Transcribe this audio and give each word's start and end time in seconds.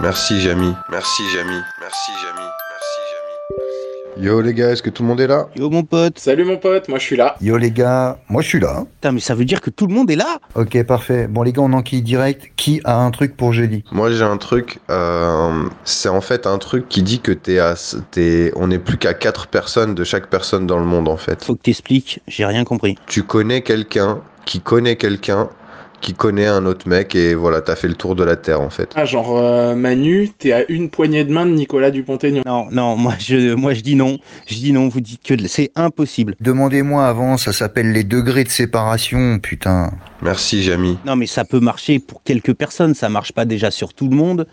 Merci, 0.00 0.40
Jamy. 0.40 0.72
Merci, 0.90 1.22
Jamy. 1.34 1.60
Merci, 1.80 2.12
Jamy. 2.22 2.46
Merci, 2.70 3.00
Jamy. 3.10 4.26
Yo, 4.26 4.40
les 4.40 4.54
gars, 4.54 4.70
est-ce 4.70 4.82
que 4.82 4.90
tout 4.90 5.02
le 5.02 5.08
monde 5.08 5.20
est 5.20 5.26
là? 5.26 5.48
Yo 5.56 5.70
mon 5.70 5.82
pote. 5.84 6.18
Salut 6.18 6.44
mon 6.44 6.56
pote, 6.56 6.88
moi 6.88 6.98
je 6.98 7.04
suis 7.04 7.16
là. 7.16 7.36
Yo 7.40 7.56
les 7.56 7.70
gars, 7.70 8.18
moi 8.28 8.42
je 8.42 8.48
suis 8.48 8.60
là. 8.60 8.84
Putain, 8.94 9.12
mais 9.12 9.20
ça 9.20 9.34
veut 9.34 9.44
dire 9.44 9.60
que 9.60 9.70
tout 9.70 9.86
le 9.86 9.94
monde 9.94 10.10
est 10.10 10.16
là? 10.16 10.38
Ok, 10.54 10.80
parfait. 10.84 11.26
Bon 11.28 11.42
les 11.42 11.52
gars, 11.52 11.62
on 11.62 11.72
enquille 11.72 12.02
direct. 12.02 12.50
Qui 12.56 12.80
a 12.84 12.96
un 12.96 13.10
truc 13.10 13.36
pour 13.36 13.52
jeudi 13.52 13.84
Moi, 13.92 14.10
j'ai 14.12 14.22
un 14.24 14.36
truc. 14.36 14.78
euh, 14.90 15.68
c'est 15.84 16.08
en 16.08 16.20
fait 16.20 16.46
un 16.46 16.58
truc 16.58 16.88
qui 16.88 17.02
dit 17.02 17.20
que 17.20 17.32
t'es 17.32 17.58
à. 17.58 17.74
T'es, 18.10 18.52
on 18.56 18.68
n'est 18.68 18.78
plus 18.80 18.98
qu'à 18.98 19.14
4 19.14 19.46
personnes 19.48 19.94
de 19.94 20.04
chaque 20.04 20.28
personne 20.28 20.66
dans 20.66 20.78
le 20.78 20.84
monde, 20.86 21.08
en 21.08 21.16
fait. 21.16 21.44
Faut 21.44 21.54
que 21.54 21.62
t'expliques, 21.62 22.20
j'ai 22.28 22.44
rien 22.44 22.64
compris. 22.64 22.96
Tu 23.06 23.22
connais 23.24 23.62
quelqu'un 23.62 24.20
qui 24.44 24.60
connaît 24.60 24.96
quelqu'un 24.96 25.48
qui 26.00 26.14
connaît 26.14 26.46
un 26.46 26.66
autre 26.66 26.88
mec 26.88 27.14
et 27.14 27.34
voilà, 27.34 27.60
t'as 27.60 27.76
fait 27.76 27.88
le 27.88 27.94
tour 27.94 28.14
de 28.14 28.24
la 28.24 28.36
Terre, 28.36 28.60
en 28.60 28.70
fait. 28.70 28.92
Ah, 28.94 29.04
genre 29.04 29.36
euh, 29.38 29.74
Manu, 29.74 30.30
t'es 30.36 30.52
à 30.52 30.70
une 30.70 30.90
poignée 30.90 31.24
de 31.24 31.32
main 31.32 31.46
de 31.46 31.52
Nicolas 31.52 31.90
Dupont-Aignan. 31.90 32.42
Non, 32.46 32.68
non, 32.70 32.96
moi 32.96 33.14
je, 33.18 33.54
moi 33.54 33.74
je 33.74 33.80
dis 33.80 33.94
non. 33.94 34.18
Je 34.46 34.54
dis 34.54 34.72
non, 34.72 34.88
vous 34.88 35.00
dites 35.00 35.22
que 35.22 35.34
c'est 35.46 35.70
impossible. 35.74 36.34
Demandez-moi 36.40 37.06
avant, 37.06 37.36
ça 37.36 37.52
s'appelle 37.52 37.92
les 37.92 38.04
degrés 38.04 38.44
de 38.44 38.48
séparation, 38.48 39.38
putain. 39.38 39.92
Merci, 40.22 40.62
Jamy. 40.62 40.98
Non, 41.04 41.16
mais 41.16 41.26
ça 41.26 41.44
peut 41.44 41.60
marcher 41.60 41.98
pour 41.98 42.22
quelques 42.22 42.54
personnes, 42.54 42.94
ça 42.94 43.08
marche 43.08 43.32
pas 43.32 43.44
déjà 43.44 43.70
sur 43.70 43.94
tout 43.94 44.08
le 44.08 44.16
monde. 44.16 44.46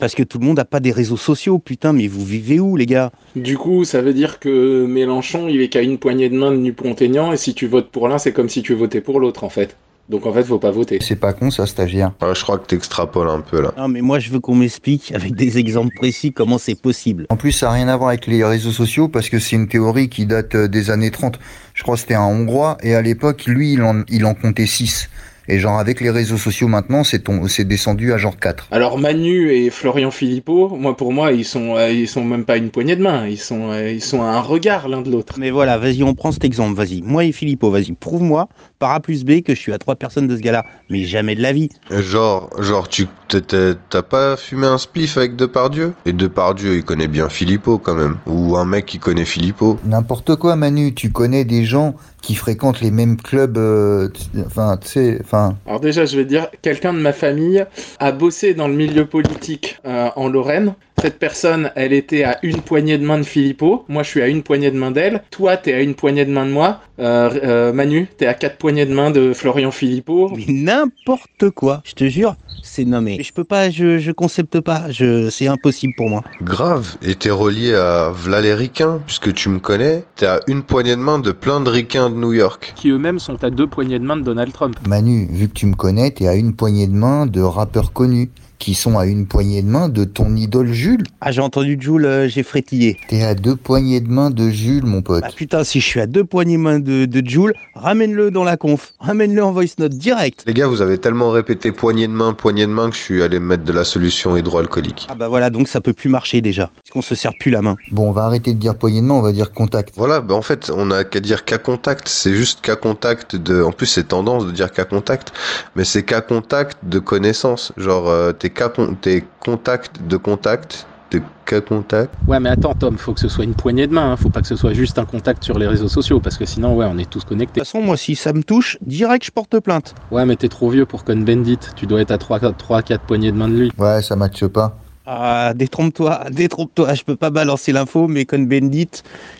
Parce 0.00 0.16
que 0.16 0.24
tout 0.24 0.40
le 0.40 0.44
monde 0.44 0.56
n'a 0.56 0.64
pas 0.64 0.80
des 0.80 0.90
réseaux 0.90 1.16
sociaux, 1.16 1.60
putain, 1.60 1.92
mais 1.92 2.08
vous 2.08 2.24
vivez 2.24 2.58
où, 2.58 2.76
les 2.76 2.86
gars? 2.86 3.12
Du 3.36 3.56
coup, 3.56 3.84
ça 3.84 4.02
veut 4.02 4.12
dire 4.12 4.40
que 4.40 4.84
Mélenchon, 4.84 5.46
il 5.48 5.60
est 5.60 5.68
qu'à 5.68 5.80
une 5.80 5.96
poignée 5.96 6.28
de 6.28 6.36
main 6.36 6.50
de 6.50 6.56
Dupont-Aignan, 6.56 7.32
et 7.32 7.36
si 7.36 7.54
tu 7.54 7.68
votes 7.68 7.90
pour 7.90 8.08
l'un, 8.08 8.18
c'est 8.18 8.32
comme 8.32 8.48
si 8.48 8.62
tu 8.62 8.74
votais 8.74 9.00
pour 9.00 9.20
l'autre, 9.20 9.44
en 9.44 9.48
fait. 9.48 9.76
Donc 10.08 10.24
en 10.26 10.32
fait, 10.32 10.44
faut 10.44 10.58
pas 10.58 10.70
voter. 10.70 10.98
C'est 11.00 11.16
pas 11.16 11.32
con 11.32 11.50
ça, 11.50 11.66
stagiaire. 11.66 12.12
Ah, 12.20 12.32
je 12.34 12.42
crois 12.42 12.58
que 12.58 12.66
t'extrapoles 12.66 13.28
un 13.28 13.40
peu 13.40 13.60
là. 13.60 13.72
Non, 13.76 13.88
mais 13.88 14.00
moi 14.00 14.18
je 14.18 14.30
veux 14.30 14.40
qu'on 14.40 14.54
m'explique 14.54 15.12
avec 15.12 15.34
des 15.34 15.58
exemples 15.58 15.94
précis 15.96 16.32
comment 16.32 16.58
c'est 16.58 16.80
possible. 16.80 17.26
En 17.28 17.36
plus, 17.36 17.52
ça 17.52 17.66
n'a 17.66 17.72
rien 17.72 17.88
à 17.88 17.96
voir 17.96 18.10
avec 18.10 18.26
les 18.26 18.44
réseaux 18.44 18.70
sociaux 18.70 19.08
parce 19.08 19.28
que 19.28 19.38
c'est 19.38 19.56
une 19.56 19.68
théorie 19.68 20.08
qui 20.08 20.26
date 20.26 20.54
euh, 20.54 20.68
des 20.68 20.90
années 20.90 21.10
30. 21.10 21.38
Je 21.74 21.82
crois 21.82 21.96
que 21.96 22.00
c'était 22.00 22.14
un 22.14 22.22
Hongrois 22.22 22.78
et 22.82 22.94
à 22.94 23.02
l'époque, 23.02 23.46
lui, 23.46 23.72
il 23.72 23.82
en, 23.82 24.02
il 24.08 24.24
en 24.24 24.34
comptait 24.34 24.66
6. 24.66 25.08
Et 25.48 25.58
genre 25.58 25.78
avec 25.78 26.00
les 26.00 26.10
réseaux 26.10 26.36
sociaux 26.36 26.68
maintenant, 26.68 27.04
c'est 27.04 27.20
ton- 27.20 27.46
c'est 27.48 27.64
descendu 27.64 28.12
à 28.12 28.18
genre 28.18 28.36
4. 28.38 28.68
Alors 28.70 28.98
Manu 28.98 29.50
et 29.52 29.70
Florian 29.70 30.10
Philippot, 30.10 30.68
moi 30.76 30.96
pour 30.96 31.12
moi, 31.12 31.32
ils 31.32 31.44
sont, 31.44 31.76
euh, 31.76 31.90
ils 31.90 32.08
sont 32.08 32.24
même 32.24 32.44
pas 32.44 32.54
à 32.54 32.56
une 32.56 32.70
poignée 32.70 32.96
de 32.96 33.02
main, 33.02 33.26
ils 33.26 33.38
sont, 33.38 33.70
euh, 33.70 33.90
ils 33.92 34.02
sont 34.02 34.22
à 34.22 34.26
un 34.26 34.40
regard 34.40 34.88
l'un 34.88 35.02
de 35.02 35.10
l'autre. 35.10 35.34
Mais 35.38 35.50
voilà, 35.50 35.78
vas-y, 35.78 36.02
on 36.02 36.14
prend 36.14 36.32
cet 36.32 36.44
exemple, 36.44 36.76
vas-y. 36.76 37.02
Moi 37.02 37.24
et 37.24 37.32
Philippot, 37.32 37.70
vas-y, 37.70 37.92
prouve-moi 37.92 38.48
par 38.78 38.90
A 38.92 39.00
plus 39.00 39.24
B 39.24 39.40
que 39.42 39.54
je 39.54 39.60
suis 39.60 39.72
à 39.72 39.78
trois 39.78 39.96
personnes 39.96 40.26
de 40.28 40.36
ce 40.36 40.40
gars-là. 40.42 40.64
Mais 40.90 41.04
jamais 41.04 41.34
de 41.34 41.42
la 41.42 41.52
vie. 41.52 41.68
Genre, 41.90 42.50
genre, 42.60 42.88
tu 42.88 43.06
t'as 43.28 44.02
pas 44.02 44.36
fumé 44.36 44.66
un 44.66 44.78
spliff 44.78 45.16
avec 45.16 45.36
Depardieu? 45.36 45.92
Et 46.04 46.12
Depardieu, 46.12 46.76
il 46.76 46.84
connaît 46.84 47.08
bien 47.08 47.28
Philippot 47.28 47.78
quand 47.78 47.94
même. 47.94 48.16
Ou 48.26 48.56
un 48.56 48.64
mec 48.64 48.86
qui 48.86 48.98
connaît 48.98 49.24
Philippot. 49.24 49.78
N'importe 49.84 50.36
quoi, 50.36 50.56
Manu. 50.56 50.94
Tu 50.94 51.10
connais 51.10 51.44
des 51.44 51.64
gens 51.64 51.94
qui 52.26 52.34
fréquentent 52.34 52.80
les 52.80 52.90
mêmes 52.90 53.16
clubs. 53.16 53.56
euh, 53.56 54.08
Enfin, 54.44 54.76
tu 54.82 54.88
sais, 54.88 55.18
enfin. 55.22 55.56
Alors 55.64 55.78
déjà, 55.78 56.04
je 56.06 56.16
vais 56.16 56.24
dire, 56.24 56.48
quelqu'un 56.60 56.92
de 56.92 56.98
ma 56.98 57.12
famille 57.12 57.64
a 58.00 58.10
bossé 58.10 58.52
dans 58.52 58.66
le 58.66 58.74
milieu 58.74 59.06
politique 59.06 59.78
euh, 59.86 60.08
en 60.16 60.28
Lorraine. 60.28 60.74
Cette 61.06 61.20
personne, 61.20 61.70
elle 61.76 61.92
était 61.92 62.24
à 62.24 62.40
une 62.42 62.62
poignée 62.62 62.98
de 62.98 63.04
main 63.06 63.18
de 63.18 63.22
Philippot. 63.22 63.84
Moi, 63.88 64.02
je 64.02 64.08
suis 64.08 64.22
à 64.22 64.26
une 64.26 64.42
poignée 64.42 64.72
de 64.72 64.76
main 64.76 64.90
d'elle. 64.90 65.22
Toi, 65.30 65.56
t'es 65.56 65.72
à 65.72 65.80
une 65.80 65.94
poignée 65.94 66.24
de 66.24 66.32
main 66.32 66.44
de 66.44 66.50
moi. 66.50 66.80
Euh, 66.98 67.30
euh, 67.44 67.72
Manu, 67.72 68.08
t'es 68.18 68.26
à 68.26 68.34
quatre 68.34 68.58
poignées 68.58 68.86
de 68.86 68.92
main 68.92 69.12
de 69.12 69.32
Florian 69.32 69.70
Philippot. 69.70 70.32
Mais 70.36 70.46
n'importe 70.48 71.50
quoi, 71.54 71.80
je 71.84 71.92
te 71.92 72.08
jure. 72.08 72.34
C'est 72.64 72.84
nommé. 72.84 73.22
Je 73.22 73.32
peux 73.32 73.44
pas, 73.44 73.70
je, 73.70 73.98
je 74.00 74.10
concepte 74.10 74.58
pas. 74.58 74.90
Je, 74.90 75.30
c'est 75.30 75.46
impossible 75.46 75.92
pour 75.96 76.08
moi. 76.08 76.24
Grave. 76.42 76.96
Et 77.02 77.14
t'es 77.14 77.30
relié 77.30 77.72
à 77.76 78.12
ricains, 78.56 79.00
puisque 79.06 79.32
tu 79.32 79.48
me 79.48 79.60
connais. 79.60 80.02
T'es 80.16 80.26
à 80.26 80.40
une 80.48 80.64
poignée 80.64 80.96
de 80.96 81.00
main 81.00 81.20
de 81.20 81.30
plein 81.30 81.60
de 81.60 81.70
ricains 81.70 82.10
de 82.10 82.16
New 82.16 82.32
York. 82.32 82.72
Qui 82.74 82.88
eux-mêmes 82.88 83.20
sont 83.20 83.44
à 83.44 83.50
deux 83.50 83.68
poignées 83.68 84.00
de 84.00 84.04
main 84.04 84.16
de 84.16 84.22
Donald 84.22 84.52
Trump. 84.52 84.76
Manu, 84.88 85.28
vu 85.30 85.46
que 85.46 85.54
tu 85.54 85.66
me 85.66 85.76
connais, 85.76 86.10
t'es 86.10 86.26
à 86.26 86.34
une 86.34 86.56
poignée 86.56 86.88
de 86.88 86.94
main 86.94 87.26
de 87.26 87.42
rappeurs 87.42 87.92
connus 87.92 88.28
qui 88.58 88.74
sont 88.74 88.98
à 88.98 89.06
une 89.06 89.26
poignée 89.26 89.62
de 89.62 89.68
main 89.68 89.88
de 89.88 90.04
ton 90.04 90.34
idole 90.36 90.72
Jules. 90.72 91.04
Ah, 91.20 91.32
j'ai 91.32 91.40
entendu 91.40 91.78
Jules, 91.80 92.04
euh, 92.04 92.28
j'ai 92.28 92.42
frétillé. 92.42 92.98
T'es 93.08 93.22
à 93.22 93.34
deux 93.34 93.56
poignées 93.56 94.00
de 94.00 94.08
main 94.08 94.30
de 94.30 94.48
Jules, 94.48 94.84
mon 94.84 95.02
pote. 95.02 95.24
Ah 95.26 95.30
putain, 95.34 95.64
si 95.64 95.80
je 95.80 95.86
suis 95.86 96.00
à 96.00 96.06
deux 96.06 96.24
poignées 96.24 96.56
main 96.56 96.78
de, 96.78 97.04
de 97.04 97.26
Jules, 97.26 97.54
ramène-le 97.74 98.30
dans 98.30 98.44
la 98.44 98.56
conf. 98.56 98.92
Ramène-le 99.00 99.42
en 99.42 99.52
voice 99.52 99.74
note 99.78 99.92
direct. 99.92 100.44
Les 100.46 100.54
gars, 100.54 100.66
vous 100.66 100.82
avez 100.82 100.98
tellement 100.98 101.30
répété 101.30 101.72
poignée 101.72 102.06
de 102.06 102.12
main, 102.12 102.32
poignée 102.32 102.66
de 102.66 102.72
main 102.72 102.90
que 102.90 102.96
je 102.96 103.00
suis 103.00 103.22
allé 103.22 103.38
me 103.38 103.46
mettre 103.46 103.64
de 103.64 103.72
la 103.72 103.84
solution 103.84 104.36
hydroalcoolique. 104.36 105.06
Ah 105.10 105.14
bah 105.14 105.28
voilà, 105.28 105.50
donc 105.50 105.68
ça 105.68 105.80
peut 105.80 105.92
plus 105.92 106.08
marcher 106.08 106.40
déjà. 106.40 106.70
Parce 106.82 106.90
qu'on 106.92 107.02
se 107.02 107.14
serre 107.14 107.34
plus 107.38 107.50
la 107.50 107.62
main. 107.62 107.76
Bon, 107.90 108.08
on 108.08 108.12
va 108.12 108.24
arrêter 108.24 108.54
de 108.54 108.58
dire 108.58 108.74
poignée 108.74 109.00
de 109.00 109.06
main, 109.06 109.14
on 109.14 109.22
va 109.22 109.32
dire 109.32 109.52
contact. 109.52 109.94
Voilà, 109.96 110.20
bah 110.20 110.34
en 110.34 110.42
fait, 110.42 110.70
on 110.74 110.90
a 110.90 111.04
qu'à 111.04 111.20
dire 111.20 111.44
cas 111.44 111.58
contact. 111.58 112.08
C'est 112.08 112.34
juste 112.34 112.60
cas 112.60 112.76
contact 112.76 113.36
de. 113.36 113.62
En 113.62 113.72
plus, 113.72 113.86
c'est 113.86 114.08
tendance 114.08 114.46
de 114.46 114.50
dire 114.50 114.72
cas 114.72 114.84
contact, 114.84 115.32
mais 115.74 115.84
c'est 115.84 116.02
cas 116.02 116.20
contact 116.20 116.78
de 116.84 116.98
connaissance. 116.98 117.72
Genre, 117.76 118.08
euh, 118.08 118.32
t'es 118.32 118.45
cas 118.50 118.68
con- 118.68 118.96
t'es 119.00 119.24
contact 119.40 120.02
de 120.06 120.16
contact, 120.16 120.86
t'es 121.10 121.20
cas 121.44 121.60
contact. 121.60 122.12
Ouais, 122.26 122.40
mais 122.40 122.48
attends, 122.50 122.74
Tom, 122.74 122.98
faut 122.98 123.12
que 123.14 123.20
ce 123.20 123.28
soit 123.28 123.44
une 123.44 123.54
poignée 123.54 123.86
de 123.86 123.92
main. 123.94 124.12
Hein. 124.12 124.16
Faut 124.16 124.28
pas 124.30 124.40
que 124.40 124.48
ce 124.48 124.56
soit 124.56 124.72
juste 124.72 124.98
un 124.98 125.04
contact 125.04 125.44
sur 125.44 125.58
les 125.58 125.66
réseaux 125.66 125.88
sociaux, 125.88 126.20
parce 126.20 126.36
que 126.36 126.44
sinon, 126.44 126.74
ouais, 126.76 126.86
on 126.88 126.98
est 126.98 127.08
tous 127.08 127.20
De 127.24 127.28
connectés. 127.28 127.60
toute 127.60 127.68
façon, 127.68 127.80
moi, 127.82 127.96
si 127.96 128.16
ça 128.16 128.32
me 128.32 128.42
touche, 128.42 128.78
direct, 128.82 129.24
je 129.26 129.30
porte 129.30 129.58
plainte. 129.60 129.94
Ouais, 130.10 130.24
mais 130.26 130.36
t'es 130.36 130.48
trop 130.48 130.68
vieux 130.70 130.86
pour 130.86 131.04
Cohn-Bendit. 131.04 131.58
Tu 131.76 131.86
dois 131.86 132.00
être 132.00 132.10
à 132.10 132.16
3-4 132.18 132.98
poignées 133.06 133.30
de 133.32 133.36
main 133.36 133.48
de 133.48 133.54
lui. 133.54 133.72
Ouais, 133.78 134.02
ça 134.02 134.16
matche 134.16 134.44
pas. 134.46 134.76
Ah, 135.08 135.52
détrompe-toi, 135.54 136.24
détrompe-toi. 136.32 136.94
Je 136.94 137.04
peux 137.04 137.14
pas 137.14 137.30
balancer 137.30 137.70
l'info, 137.70 138.08
mais 138.08 138.24
Con 138.24 138.40
Bendit, 138.40 138.88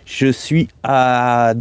je 0.05 0.28
suis 0.31 0.69
à 0.84 1.55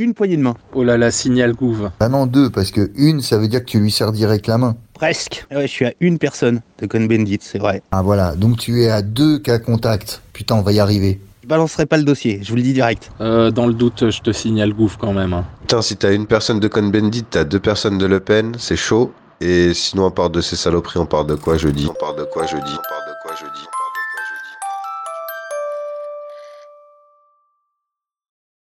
une 0.00 0.14
poignée 0.14 0.36
de 0.36 0.42
main. 0.42 0.54
Oh 0.74 0.82
là 0.82 0.96
là, 0.96 1.10
signal 1.10 1.52
gouve. 1.52 1.90
Bah 2.00 2.08
non, 2.08 2.26
deux, 2.26 2.50
parce 2.50 2.70
que 2.70 2.90
une, 2.96 3.20
ça 3.20 3.38
veut 3.38 3.48
dire 3.48 3.60
que 3.60 3.70
tu 3.70 3.78
lui 3.78 3.90
sers 3.90 4.12
direct 4.12 4.46
la 4.46 4.58
main. 4.58 4.76
Presque. 4.94 5.46
Ouais, 5.50 5.62
je 5.62 5.72
suis 5.72 5.84
à 5.86 5.92
une 6.00 6.18
personne 6.18 6.60
de 6.80 6.86
Con 6.86 7.04
Bendit, 7.04 7.38
c'est 7.40 7.58
vrai. 7.58 7.82
Ah 7.92 8.02
voilà, 8.02 8.34
donc 8.34 8.58
tu 8.58 8.82
es 8.82 8.90
à 8.90 9.02
deux 9.02 9.38
cas 9.38 9.58
contact. 9.58 10.22
Putain, 10.32 10.56
on 10.56 10.62
va 10.62 10.72
y 10.72 10.80
arriver. 10.80 11.20
Je 11.42 11.48
balancerai 11.48 11.86
pas 11.86 11.96
le 11.96 12.04
dossier, 12.04 12.40
je 12.42 12.50
vous 12.50 12.56
le 12.56 12.62
dis 12.62 12.72
direct. 12.74 13.10
Euh, 13.20 13.50
dans 13.50 13.66
le 13.66 13.72
doute, 13.74 14.10
je 14.10 14.20
te 14.20 14.30
signale 14.30 14.72
gouve 14.74 14.96
quand 14.98 15.12
même. 15.12 15.32
hein. 15.32 15.44
Putain, 15.62 15.82
si 15.82 15.96
t'as 15.96 16.12
une 16.12 16.26
personne 16.26 16.60
de 16.60 16.68
Cohn-Bendit, 16.68 17.24
t'as 17.30 17.44
deux 17.44 17.60
personnes 17.60 17.98
de 17.98 18.06
Le 18.06 18.20
Pen, 18.20 18.54
c'est 18.58 18.76
chaud. 18.76 19.12
Et 19.40 19.72
sinon, 19.72 20.06
on 20.06 20.10
part 20.10 20.28
de 20.30 20.42
ces 20.42 20.56
saloperies, 20.56 21.00
on 21.00 21.06
part 21.06 21.24
de 21.24 21.34
quoi 21.34 21.56
jeudi? 21.56 21.86
On 21.90 21.94
part 21.94 22.14
de 22.14 22.24
quoi 22.24 22.44
jeudi? 22.44 22.62
On 22.72 22.76
part 22.76 23.06
de 23.08 23.14